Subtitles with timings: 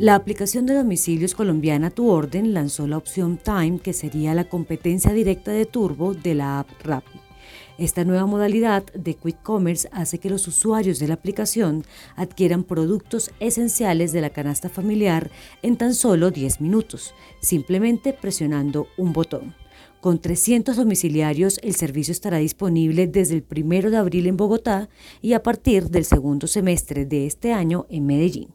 [0.00, 5.12] La aplicación de domicilios colombiana Tu Orden lanzó la opción Time, que sería la competencia
[5.12, 7.20] directa de Turbo de la app Rappi.
[7.76, 11.84] Esta nueva modalidad de Quick Commerce hace que los usuarios de la aplicación
[12.16, 19.12] adquieran productos esenciales de la canasta familiar en tan solo 10 minutos, simplemente presionando un
[19.12, 19.54] botón.
[20.00, 24.88] Con 300 domiciliarios, el servicio estará disponible desde el 1 de abril en Bogotá
[25.20, 28.48] y a partir del segundo semestre de este año en Medellín.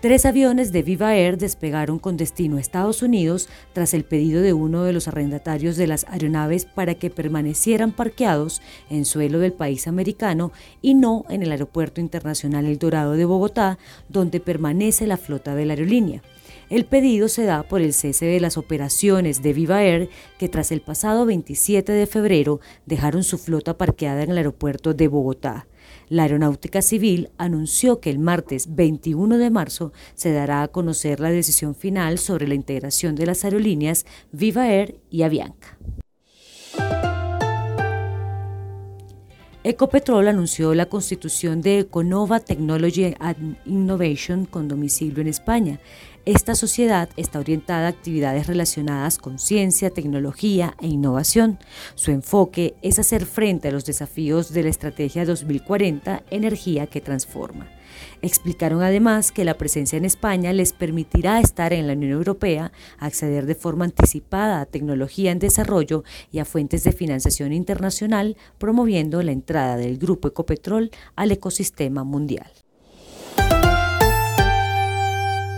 [0.00, 4.52] Tres aviones de Viva Air despegaron con destino a Estados Unidos tras el pedido de
[4.52, 9.88] uno de los arrendatarios de las aeronaves para que permanecieran parqueados en suelo del país
[9.88, 13.78] americano y no en el Aeropuerto Internacional El Dorado de Bogotá,
[14.10, 16.22] donde permanece la flota de la aerolínea.
[16.68, 20.72] El pedido se da por el cese de las operaciones de Viva Air que tras
[20.72, 25.68] el pasado 27 de febrero dejaron su flota parqueada en el aeropuerto de Bogotá.
[26.08, 31.30] La Aeronáutica Civil anunció que el martes 21 de marzo se dará a conocer la
[31.30, 35.78] decisión final sobre la integración de las aerolíneas Viva Air y Avianca.
[39.68, 45.80] Ecopetrol anunció la constitución de Econova Technology and Innovation con domicilio en España.
[46.26, 51.60] Esta sociedad está orientada a actividades relacionadas con ciencia, tecnología e innovación.
[51.94, 57.70] Su enfoque es hacer frente a los desafíos de la Estrategia 2040 Energía que Transforma.
[58.22, 63.46] Explicaron además que la presencia en España les permitirá estar en la Unión Europea, acceder
[63.46, 69.30] de forma anticipada a tecnología en desarrollo y a fuentes de financiación internacional, promoviendo la
[69.30, 72.50] entrada del Grupo Ecopetrol al ecosistema mundial.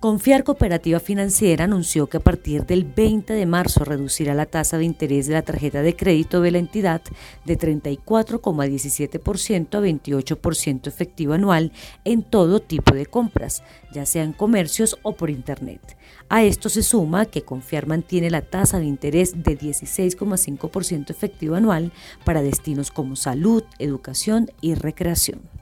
[0.00, 4.84] Confiar Cooperativa Financiera anunció que a partir del 20 de marzo reducirá la tasa de
[4.84, 7.02] interés de la tarjeta de crédito de la entidad
[7.44, 11.72] de 34,17% a 28% efectivo anual
[12.04, 15.96] en todo tipo de compras, ya sean comercios o por Internet.
[16.28, 21.90] A esto se suma que Confiar mantiene la tasa de interés de 16,5% efectivo anual
[22.24, 25.57] para destinos como salud, educación y recreación.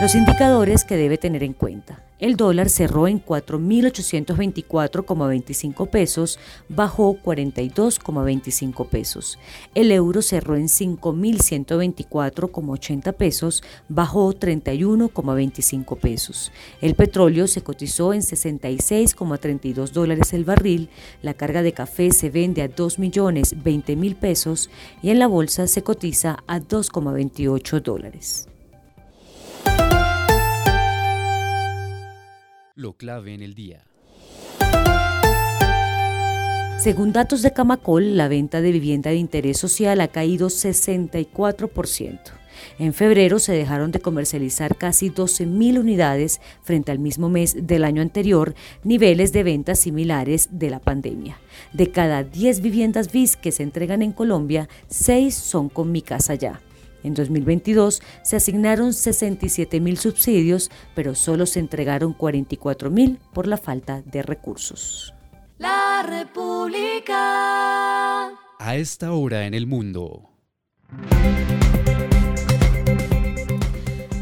[0.00, 2.04] Los indicadores que debe tener en cuenta.
[2.20, 6.38] El dólar cerró en 4.824,25 pesos,
[6.68, 9.40] bajó 42,25 pesos.
[9.74, 16.52] El euro cerró en 5.124,80 pesos, bajó 31,25 pesos.
[16.80, 20.90] El petróleo se cotizó en 66,32 dólares el barril.
[21.22, 24.70] La carga de café se vende a 2.020.000 pesos
[25.02, 28.46] y en la bolsa se cotiza a 2,28 dólares.
[32.78, 33.84] Lo clave en el día.
[36.78, 42.20] Según datos de Camacol, la venta de vivienda de interés social ha caído 64%.
[42.78, 48.00] En febrero se dejaron de comercializar casi 12.000 unidades frente al mismo mes del año
[48.00, 51.36] anterior, niveles de ventas similares de la pandemia.
[51.72, 56.36] De cada 10 viviendas BIS que se entregan en Colombia, 6 son con Mi Casa
[56.36, 56.60] Ya.
[57.02, 63.56] En 2022 se asignaron 67 mil subsidios, pero solo se entregaron 44 mil por la
[63.56, 65.14] falta de recursos.
[65.58, 67.18] La República.
[68.58, 70.30] A esta hora en el mundo.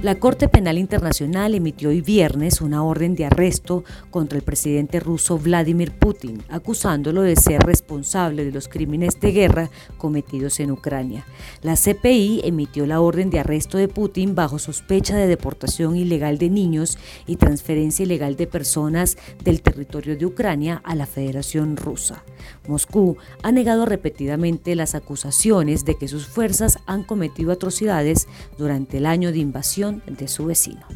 [0.02, 5.38] La Corte Penal Internacional emitió hoy viernes una orden de arresto contra el presidente ruso
[5.38, 11.24] Vladimir Putin, acusándolo de ser responsable de los crímenes de guerra cometidos en Ucrania.
[11.62, 16.50] La CPI emitió la orden de arresto de Putin bajo sospecha de deportación ilegal de
[16.50, 22.22] niños y transferencia ilegal de personas del territorio de Ucrania a la Federación Rusa.
[22.68, 28.28] Moscú ha negado repetidamente las acusaciones de que sus fuerzas han cometido atrocidades
[28.58, 30.86] durante el año de invasión de su vecino.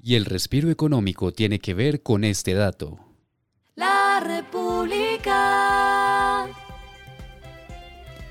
[0.00, 2.98] Y el respiro económico tiene que ver con este dato.
[3.74, 5.68] La República.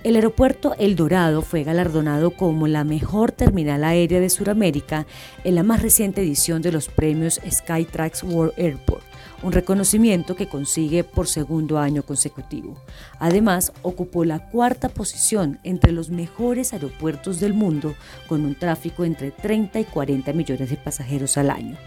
[0.03, 5.05] El aeropuerto El Dorado fue galardonado como la mejor terminal aérea de Sudamérica
[5.43, 9.03] en la más reciente edición de los premios Skytrax World Airport
[9.47, 12.75] un reconocimiento que consigue por segundo año consecutivo.
[13.17, 17.95] Además, ocupó la cuarta posición entre los mejores aeropuertos del mundo,
[18.27, 21.77] con un tráfico entre 30 y 40 millones de pasajeros al año.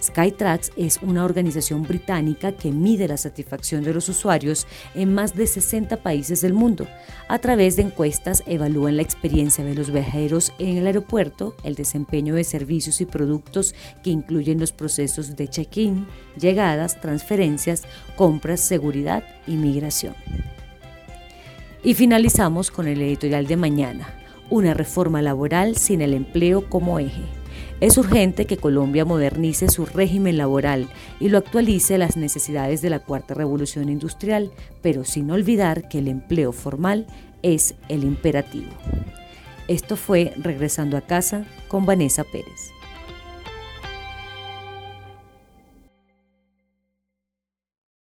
[0.00, 5.48] Skytrax es una organización británica que mide la satisfacción de los usuarios en más de
[5.48, 6.86] 60 países del mundo.
[7.28, 12.36] A través de encuestas evalúan la experiencia de los viajeros en el aeropuerto, el desempeño
[12.36, 13.74] de servicios y productos
[14.04, 16.06] que incluyen los procesos de check-in,
[16.38, 17.84] llegadas, transferencias,
[18.16, 20.14] compras, seguridad y migración.
[21.82, 24.14] Y finalizamos con el editorial de mañana,
[24.50, 27.22] una reforma laboral sin el empleo como eje.
[27.80, 30.88] Es urgente que Colombia modernice su régimen laboral
[31.18, 34.50] y lo actualice a las necesidades de la cuarta revolución industrial,
[34.82, 37.06] pero sin olvidar que el empleo formal
[37.42, 38.72] es el imperativo.
[39.66, 42.77] Esto fue Regresando a casa con Vanessa Pérez.